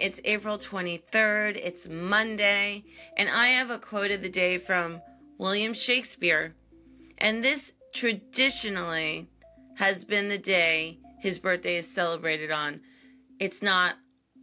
[0.00, 1.60] It's April 23rd.
[1.62, 2.84] It's Monday,
[3.18, 5.02] and I have a quote of the day from
[5.36, 6.54] William Shakespeare.
[7.18, 9.28] And this traditionally
[9.76, 12.80] has been the day his birthday is celebrated on.
[13.38, 13.96] It's not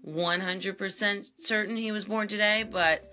[0.07, 3.11] 100% certain he was born today, but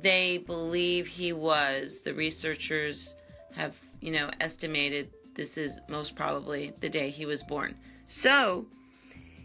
[0.00, 2.00] they believe he was.
[2.00, 3.14] The researchers
[3.54, 7.76] have, you know, estimated this is most probably the day he was born.
[8.08, 8.66] So,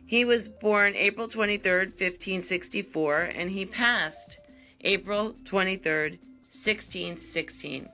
[0.05, 4.37] he was born April 23rd, 1564, and he passed
[4.81, 6.19] April 23rd,
[6.51, 7.89] 1616.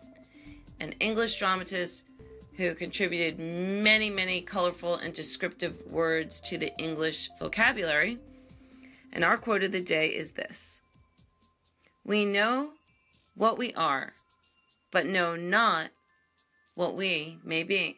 [0.81, 2.03] An English dramatist
[2.57, 8.19] who contributed many, many colorful and descriptive words to the English vocabulary.
[9.13, 10.79] And our quote of the day is this
[12.03, 12.71] We know
[13.35, 14.13] what we are,
[14.91, 15.91] but know not
[16.75, 17.97] what we may be.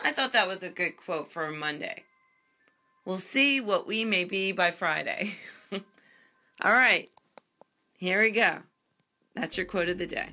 [0.00, 2.04] I thought that was a good quote for Monday.
[3.04, 5.34] We'll see what we may be by Friday.
[5.72, 7.10] All right,
[7.98, 8.58] here we go.
[9.34, 10.28] That's your quote of the day.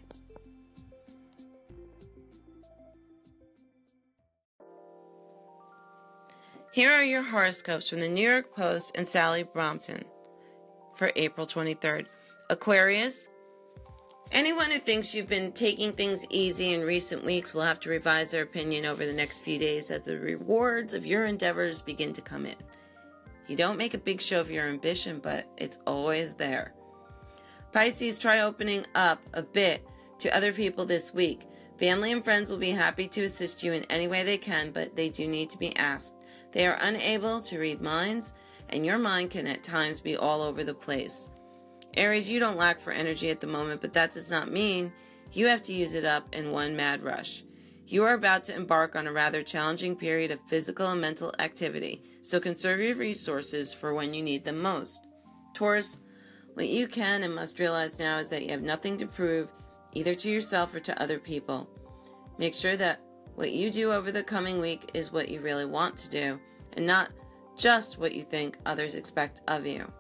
[6.72, 10.04] Here are your horoscopes from the New York Post and Sally Brompton
[10.94, 12.06] for April 23rd.
[12.52, 13.28] Aquarius,
[14.32, 18.32] anyone who thinks you've been taking things easy in recent weeks will have to revise
[18.32, 22.22] their opinion over the next few days as the rewards of your endeavors begin to
[22.22, 22.56] come in.
[23.48, 26.74] You don't make a big show of your ambition, but it's always there.
[27.74, 29.88] Pisces, try opening up a bit
[30.20, 31.48] to other people this week.
[31.78, 34.96] Family and friends will be happy to assist you in any way they can, but
[34.96, 36.14] they do need to be asked.
[36.52, 38.34] They are unable to read minds,
[38.70, 41.28] and your mind can at times be all over the place.
[42.00, 44.94] Aries, you don't lack for energy at the moment, but that does not mean
[45.34, 47.44] you have to use it up in one mad rush.
[47.86, 52.02] You are about to embark on a rather challenging period of physical and mental activity,
[52.22, 55.08] so conserve your resources for when you need them most.
[55.54, 55.98] Taurus,
[56.54, 59.52] what you can and must realize now is that you have nothing to prove,
[59.92, 61.70] either to yourself or to other people.
[62.38, 63.02] Make sure that
[63.36, 66.40] what you do over the coming week is what you really want to do,
[66.78, 67.10] and not
[67.58, 69.92] just what you think others expect of you.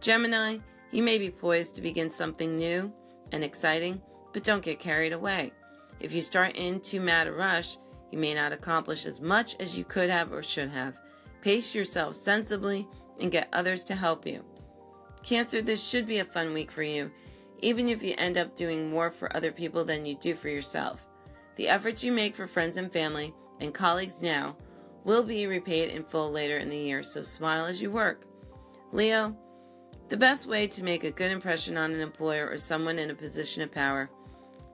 [0.00, 0.58] Gemini,
[0.92, 2.92] you may be poised to begin something new
[3.32, 4.00] and exciting,
[4.32, 5.52] but don't get carried away.
[5.98, 7.78] If you start in too mad a rush,
[8.10, 10.98] you may not accomplish as much as you could have or should have.
[11.40, 12.86] Pace yourself sensibly
[13.18, 14.44] and get others to help you.
[15.22, 17.10] Cancer, this should be a fun week for you,
[17.60, 21.06] even if you end up doing more for other people than you do for yourself.
[21.56, 24.56] The efforts you make for friends and family and colleagues now
[25.04, 28.26] will be repaid in full later in the year, so smile as you work.
[28.92, 29.36] Leo,
[30.12, 33.14] the best way to make a good impression on an employer or someone in a
[33.14, 34.10] position of power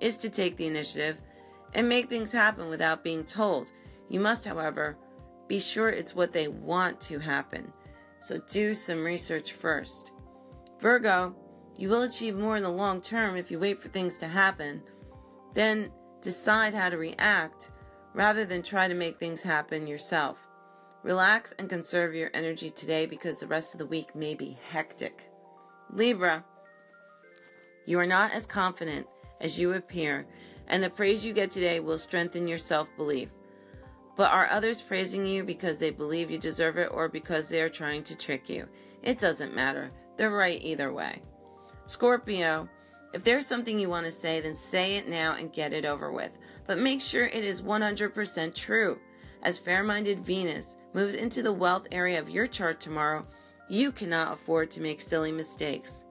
[0.00, 1.21] is to take the initiative
[1.75, 3.71] and make things happen without being told.
[4.09, 4.98] You must, however,
[5.47, 7.72] be sure it's what they want to happen.
[8.19, 10.10] So do some research first.
[10.81, 11.37] Virgo,
[11.77, 14.82] you will achieve more in the long term if you wait for things to happen.
[15.54, 17.71] Then decide how to react
[18.12, 20.48] rather than try to make things happen yourself.
[21.04, 25.28] Relax and conserve your energy today because the rest of the week may be hectic.
[25.93, 26.44] Libra,
[27.87, 29.06] you are not as confident
[29.41, 30.26] as you appear,
[30.66, 33.31] and the praise you get today will strengthen your self belief.
[34.16, 37.69] But are others praising you because they believe you deserve it or because they are
[37.69, 38.66] trying to trick you?
[39.03, 39.91] It doesn't matter.
[40.16, 41.22] They're right either way.
[41.87, 42.69] Scorpio,
[43.15, 46.12] if there's something you want to say, then say it now and get it over
[46.12, 46.37] with.
[46.66, 48.98] But make sure it is 100% true.
[49.43, 53.25] As fair minded Venus moves into the wealth area of your chart tomorrow,
[53.68, 56.02] you cannot afford to make silly mistakes.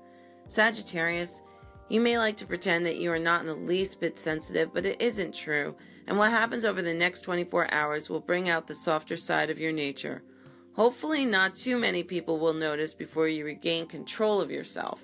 [0.47, 1.41] Sagittarius,
[1.89, 4.85] you may like to pretend that you are not in the least bit sensitive, but
[4.85, 5.75] it isn't true,
[6.05, 9.59] and what happens over the next 24 hours will bring out the softer side of
[9.59, 10.23] your nature.
[10.73, 15.01] Hopefully, not too many people will notice before you regain control of yourself.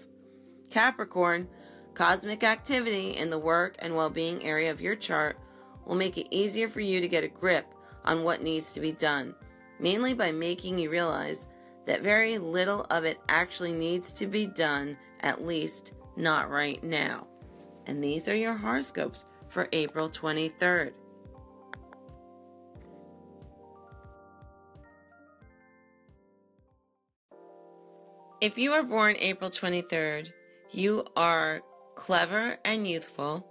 [0.69, 1.47] Capricorn,
[1.94, 5.38] cosmic activity in the work and well being area of your chart
[5.85, 7.65] will make it easier for you to get a grip
[8.06, 9.33] on what needs to be done,
[9.79, 11.47] mainly by making you realize
[11.85, 17.27] that very little of it actually needs to be done, at least not right now.
[17.85, 20.94] And these are your horoscopes for April 23rd.
[28.41, 30.33] If you are born April 23rd,
[30.71, 31.62] you are
[31.95, 33.47] clever and youthful.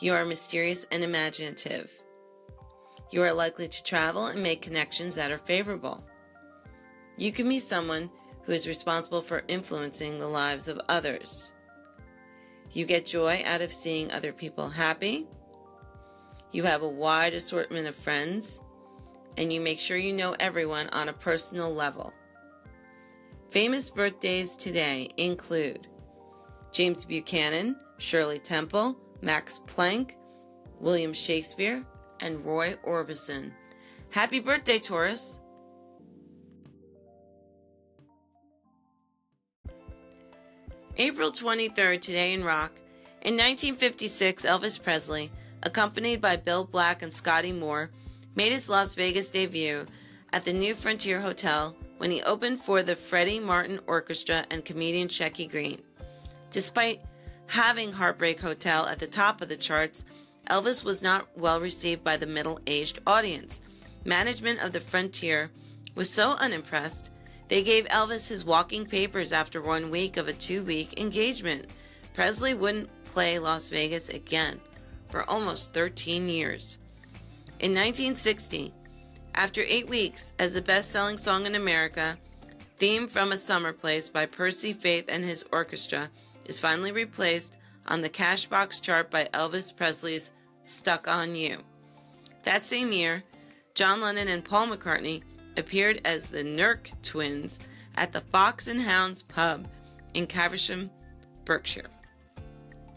[0.00, 1.90] You are mysterious and imaginative.
[3.10, 6.04] You are likely to travel and make connections that are favorable.
[7.16, 8.10] You can be someone
[8.42, 11.52] who is responsible for influencing the lives of others.
[12.72, 15.26] You get joy out of seeing other people happy.
[16.50, 18.60] You have a wide assortment of friends,
[19.36, 22.12] and you make sure you know everyone on a personal level.
[23.50, 25.86] Famous birthdays today include
[26.72, 30.12] James Buchanan, Shirley Temple, Max Planck,
[30.80, 31.84] William Shakespeare,
[32.18, 33.52] and Roy Orbison.
[34.10, 35.38] Happy birthday, Taurus!
[40.96, 42.78] April 23rd, today in rock.
[43.22, 45.32] In 1956, Elvis Presley,
[45.64, 47.90] accompanied by Bill Black and Scotty Moore,
[48.36, 49.86] made his Las Vegas debut
[50.32, 55.08] at the New Frontier Hotel when he opened for the Freddy Martin Orchestra and comedian
[55.08, 55.82] Shecky Greene.
[56.52, 57.00] Despite
[57.48, 60.04] having Heartbreak Hotel at the top of the charts,
[60.48, 63.60] Elvis was not well received by the middle aged audience.
[64.04, 65.50] Management of the Frontier
[65.96, 67.10] was so unimpressed,
[67.48, 71.66] they gave Elvis his walking papers after one week of a two week engagement.
[72.14, 74.60] Presley wouldn't play Las Vegas again
[75.08, 76.78] for almost 13 years.
[77.60, 78.72] In 1960,
[79.34, 82.18] after eight weeks as the best selling song in America,
[82.78, 86.10] Theme from a Summer Place by Percy Faith and his orchestra
[86.44, 87.54] is finally replaced
[87.86, 90.32] on the Cashbox chart by Elvis Presley's
[90.64, 91.58] Stuck on You.
[92.42, 93.22] That same year,
[93.74, 95.22] John Lennon and Paul McCartney
[95.56, 97.60] appeared as the Nerk twins
[97.96, 99.66] at the Fox and Hounds pub
[100.14, 100.90] in Caversham,
[101.44, 101.90] Berkshire.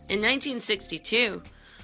[0.09, 1.43] In 1962,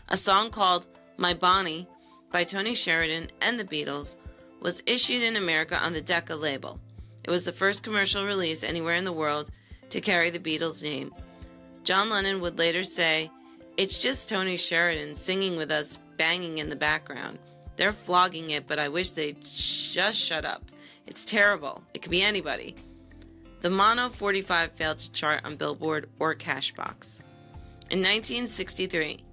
[0.09, 0.87] a song called
[1.17, 1.87] My Bonnie
[2.31, 4.17] by Tony Sheridan and the Beatles
[4.61, 6.79] was issued in America on the Decca label.
[7.23, 9.49] It was the first commercial release anywhere in the world
[9.89, 11.13] to carry the Beatles' name.
[11.83, 13.29] John Lennon would later say,
[13.77, 17.39] It's just Tony Sheridan singing with us, banging in the background.
[17.75, 20.63] They're flogging it, but I wish they'd just shut up.
[21.07, 21.83] It's terrible.
[21.93, 22.75] It could be anybody.
[23.61, 27.19] The Mono 45 failed to chart on Billboard or Cashbox.
[27.89, 29.23] In 1963,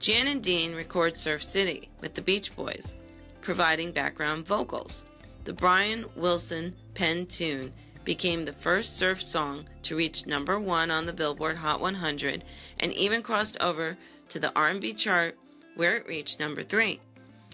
[0.00, 2.94] Jan and Dean record Surf City with the Beach Boys,
[3.40, 5.04] providing background vocals.
[5.44, 7.72] The Brian Wilson pen tune
[8.04, 12.44] became the first surf song to reach number 1 on the Billboard Hot 100
[12.80, 15.36] and even crossed over to the R&B chart
[15.74, 17.00] where it reached number 3.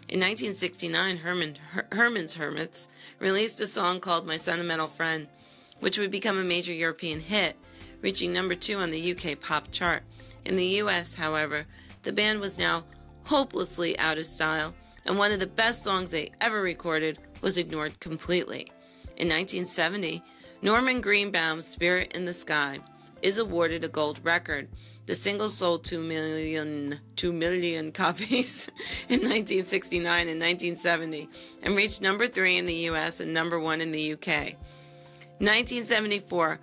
[0.06, 5.28] In 1969, Herman, Her- Herman's Hermits released a song called My Sentimental Friend,
[5.80, 7.56] which would become a major European hit,
[8.02, 10.02] reaching number 2 on the UK pop chart.
[10.44, 11.64] In the US, however,
[12.02, 12.84] the band was now
[13.24, 14.74] hopelessly out of style,
[15.06, 18.70] and one of the best songs they ever recorded was ignored completely.
[19.16, 20.22] In 1970,
[20.60, 22.78] Norman Greenbaum's Spirit in the Sky
[23.22, 24.68] is awarded a gold record.
[25.06, 28.68] The single sold 2 million, 2 million copies
[29.08, 31.28] in 1969 and 1970
[31.62, 34.56] and reached number 3 in the US and number 1 in the UK.
[35.38, 36.58] 1974,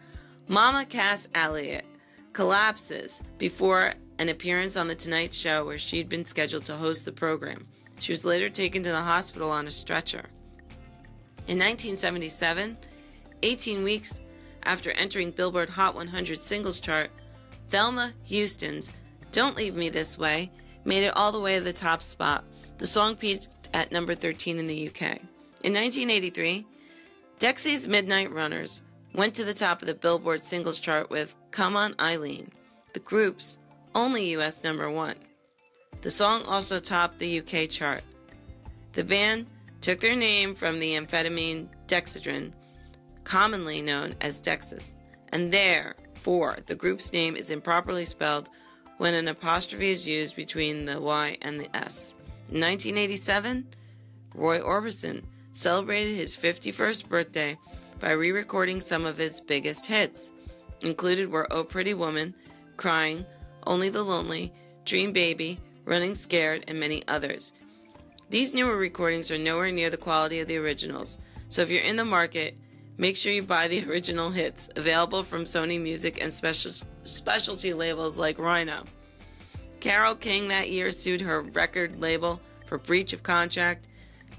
[0.48, 1.86] Mama Cass Elliot
[2.34, 7.12] collapses before an appearance on The Tonight Show where she'd been scheduled to host the
[7.12, 7.68] program.
[8.00, 10.26] She was later taken to the hospital on a stretcher.
[11.48, 12.78] In 1977,
[13.44, 14.20] 18 weeks
[14.64, 17.12] after entering Billboard Hot 100 singles chart,
[17.72, 18.92] Thelma Houston's
[19.32, 20.52] Don't Leave Me This Way
[20.84, 22.44] made it all the way to the top spot.
[22.80, 25.02] The song peaked at number 13 in the UK.
[25.64, 26.66] In 1983,
[27.40, 28.82] Dexy's Midnight Runners
[29.16, 32.52] went to the top of the Billboard singles chart with Come On Eileen,
[32.94, 33.58] the group's
[33.96, 35.16] only US number one.
[36.02, 38.04] The song also topped the UK chart.
[38.92, 39.48] The band
[39.80, 42.52] took their name from the amphetamine dexedrine,
[43.24, 44.94] commonly known as Dexys,
[45.30, 45.54] and
[46.22, 48.48] therefore the group's name is improperly spelled
[48.98, 52.14] when an apostrophe is used between the Y and the S.
[52.52, 53.66] In 1987,
[54.36, 55.24] Roy Orbison
[55.54, 57.58] celebrated his 51st birthday
[58.00, 60.30] by re recording some of his biggest hits.
[60.84, 62.36] Included were Oh Pretty Woman,
[62.78, 63.26] Crying,
[63.66, 64.54] Only the Lonely,
[64.86, 67.52] Dream Baby, Running Scared, and many others.
[68.30, 71.18] These newer recordings are nowhere near the quality of the originals,
[71.50, 72.56] so if you're in the market,
[72.98, 76.72] make sure you buy the original hits, available from Sony Music and special,
[77.04, 78.84] specialty labels like Rhino.
[79.80, 83.88] Carole King that year sued her record label for breach of contract,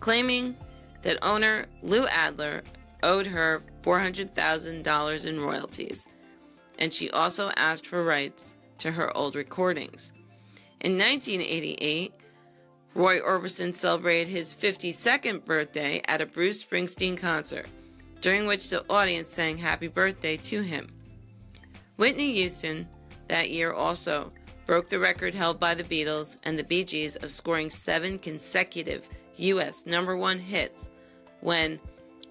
[0.01, 0.57] claiming
[1.03, 2.63] that owner Lou Adler
[3.03, 6.07] owed her $400,000 in royalties,
[6.79, 10.13] and she also asked for rights to her old recordings.
[10.81, 12.13] In 1988,
[12.95, 17.67] Roy Orbison celebrated his 52nd birthday at a Bruce Springsteen concert,
[18.23, 20.89] during which the audience sang happy birthday to him.
[21.97, 22.89] Whitney Houston
[23.29, 24.33] that year also
[24.65, 29.09] broke the record held by the Beatles and the Bee Gees of scoring seven consecutive
[29.37, 29.87] U.S.
[29.87, 30.89] number one hits
[31.41, 31.81] when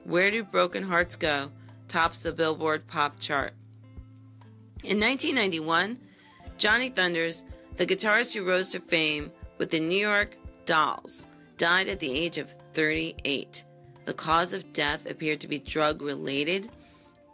[0.05, 1.51] Where Do Broken Hearts Go
[1.87, 3.53] tops the Billboard pop chart.
[4.83, 5.99] In 1991,
[6.57, 7.43] Johnny Thunders,
[7.75, 12.37] the guitarist who rose to fame with the New York Dolls, died at the age
[12.37, 13.65] of 38.
[14.05, 16.69] The cause of death appeared to be drug related,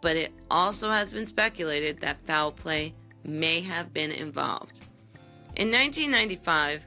[0.00, 2.94] but it also has been speculated that foul play
[3.24, 4.80] may have been involved.
[5.56, 6.86] In 1995,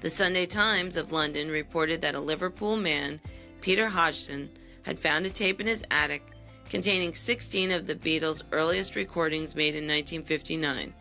[0.00, 3.20] the Sunday Times of London reported that a Liverpool man,
[3.60, 4.50] Peter Hodgson,
[4.82, 6.22] had found a tape in his attic
[6.68, 10.92] containing 16 of the Beatles' earliest recordings made in 1959.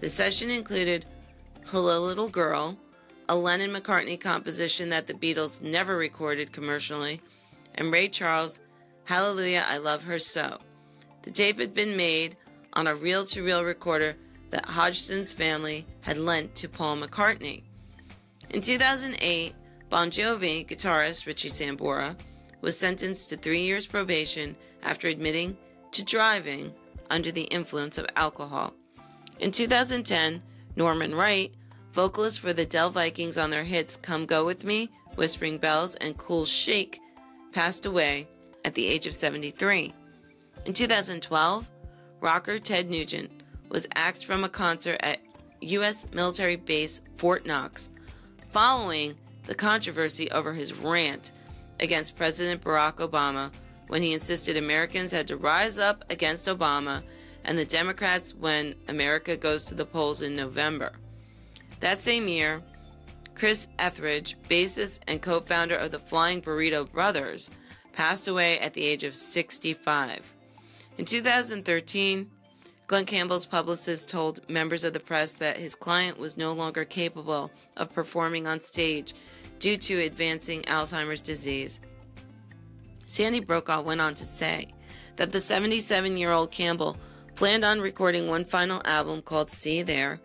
[0.00, 1.06] The session included
[1.66, 2.78] Hello Little Girl,
[3.28, 7.20] a Lennon McCartney composition that the Beatles never recorded commercially,
[7.74, 8.60] and Ray Charles'
[9.04, 10.58] Hallelujah, I Love Her So.
[11.22, 12.36] The tape had been made
[12.74, 14.16] on a reel to reel recorder
[14.50, 17.62] that Hodgson's family had lent to Paul McCartney.
[18.50, 19.54] In 2008,
[19.88, 22.16] Bon Jovi guitarist Richie Sambora
[22.60, 25.56] was sentenced to three years probation after admitting
[25.92, 26.72] to driving
[27.10, 28.74] under the influence of alcohol.
[29.38, 30.42] In 2010,
[30.76, 31.54] Norman Wright,
[31.94, 36.18] vocalist for the Del Vikings on their hits Come Go With Me, Whispering Bells, and
[36.18, 37.00] Cool Shake,
[37.52, 38.26] passed away
[38.64, 39.94] at the age of 73.
[40.64, 41.70] In 2012,
[42.20, 43.30] rocker Ted Nugent
[43.68, 45.20] was axed from a concert at
[45.60, 46.08] U.S.
[46.12, 47.90] military base Fort Knox
[48.50, 49.14] following
[49.46, 51.30] the controversy over his rant
[51.78, 53.52] against President Barack Obama
[53.86, 57.04] when he insisted Americans had to rise up against Obama
[57.44, 60.92] and the Democrats when America goes to the polls in November.
[61.80, 62.62] That same year,
[63.34, 67.50] Chris Etheridge, bassist and co founder of the Flying Burrito Brothers,
[67.92, 70.34] passed away at the age of 65.
[70.98, 72.30] In 2013,
[72.86, 77.50] Glen Campbell's publicist told members of the press that his client was no longer capable
[77.76, 79.14] of performing on stage
[79.58, 81.80] due to advancing Alzheimer's disease.
[83.06, 84.68] Sandy Brokaw went on to say
[85.16, 86.96] that the 77 year old Campbell
[87.34, 90.20] planned on recording one final album called See There,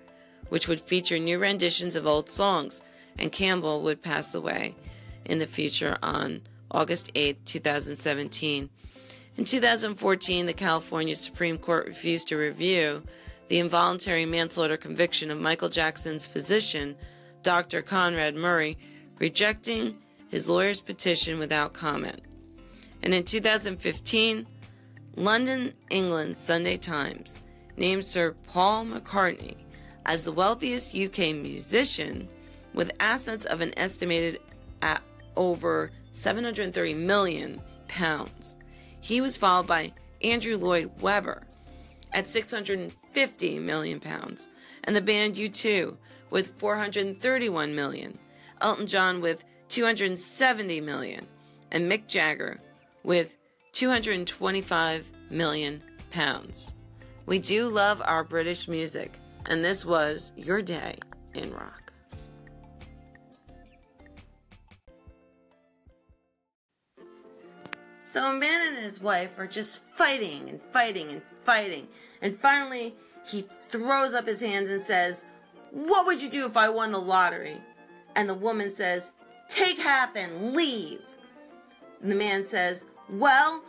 [0.50, 2.82] which would feature new renditions of old songs,
[3.18, 4.75] and Campbell would pass away
[5.25, 6.41] in the future on
[6.72, 8.70] August 8, 2017.
[9.38, 13.03] In 2014, the California Supreme Court refused to review
[13.48, 16.96] the involuntary manslaughter conviction of Michael Jackson's physician,
[17.41, 17.82] Dr.
[17.82, 18.77] Conrad Murray,
[19.18, 19.98] rejecting
[20.29, 22.22] his lawyer's petition without comment.
[23.01, 24.46] And in 2015,
[25.15, 27.41] London, England Sunday Times
[27.77, 29.56] named Sir Paul McCartney
[30.06, 32.27] as the wealthiest UK musician
[32.74, 34.39] with assets of an estimated
[34.82, 35.01] at
[35.36, 38.56] over 730 million pounds.
[39.01, 41.44] He was followed by Andrew Lloyd Webber
[42.12, 44.50] at 650 million pounds,
[44.84, 45.96] and the band U2
[46.29, 48.18] with 431 million,
[48.62, 51.27] Elton John with 270 million,
[51.72, 52.60] and Mick Jagger
[53.03, 53.38] with
[53.74, 56.74] 225 million pounds.
[57.25, 60.98] We do love our British music, and this was your day
[61.34, 61.91] in rock.
[68.06, 71.88] So a man and his wife are just fighting and fighting and fighting.
[72.24, 75.25] And finally, he throws up his hands and says,
[75.72, 77.62] What would you do if I won the lottery?
[78.15, 79.12] And the woman says,
[79.48, 81.01] Take half and leave.
[82.01, 83.63] And the man says, Well,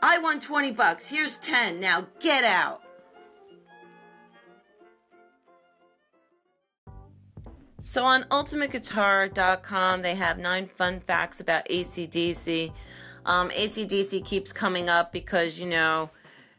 [0.00, 1.08] I won 20 bucks.
[1.08, 1.80] Here's 10.
[1.80, 2.82] Now get out.
[7.84, 12.72] So on ultimateguitar.com, they have nine fun facts about ACDC.
[13.26, 16.08] Um, ACDC keeps coming up because, you know,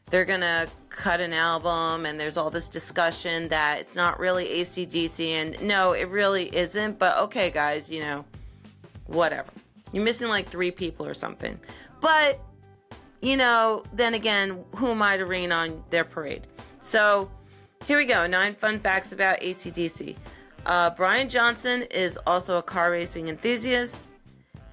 [0.09, 4.47] they're going to cut an album and there's all this discussion that it's not really
[4.47, 5.29] ACDC.
[5.29, 6.99] And no, it really isn't.
[6.99, 8.25] But okay, guys, you know,
[9.07, 9.49] whatever.
[9.93, 11.57] You're missing like three people or something.
[12.01, 12.41] But,
[13.21, 16.47] you know, then again, who am I to rain on their parade?
[16.81, 17.31] So
[17.85, 20.17] here we go nine fun facts about ACDC.
[20.65, 24.07] Uh, Brian Johnson is also a car racing enthusiast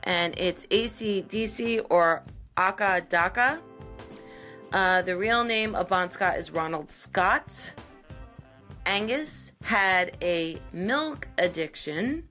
[0.05, 2.23] and it's ACDC or
[2.57, 3.59] Acca Dacca.
[4.73, 7.75] Uh, the real name of Bon Scott is Ronald Scott.
[8.87, 12.29] Angus had a milk addiction.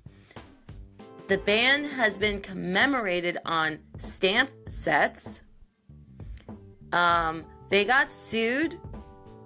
[1.27, 5.41] The band has been commemorated on stamp sets.
[6.93, 8.79] Um, they got sued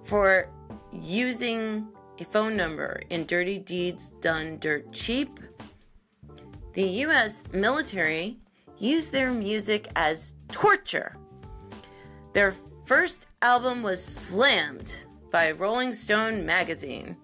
[0.05, 0.47] for
[0.91, 1.87] using
[2.19, 5.39] a phone number in Dirty Deeds Done Dirt Cheap.
[6.73, 8.37] The US military
[8.77, 11.15] used their music as torture.
[12.33, 12.53] Their
[12.85, 14.95] first album was slammed
[15.31, 17.17] by Rolling Stone magazine.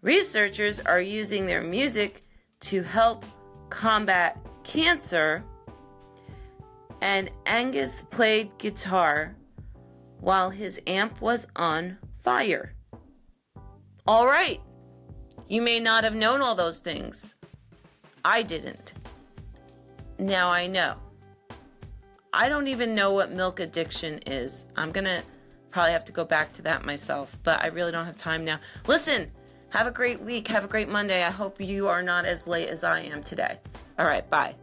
[0.00, 2.22] Researchers are using their music
[2.60, 3.24] to help
[3.70, 5.44] combat cancer,
[7.00, 9.34] and Angus played guitar
[10.20, 12.74] while his amp was on fire.
[14.06, 14.60] All right,
[15.48, 17.34] you may not have known all those things.
[18.22, 18.92] I didn't.
[20.18, 20.96] Now I know.
[22.34, 24.66] I don't even know what milk addiction is.
[24.76, 25.22] I'm going to
[25.70, 28.60] probably have to go back to that myself, but I really don't have time now.
[28.86, 29.30] Listen,
[29.70, 30.48] have a great week.
[30.48, 31.24] Have a great Monday.
[31.24, 33.58] I hope you are not as late as I am today.
[33.98, 34.54] All right, bye.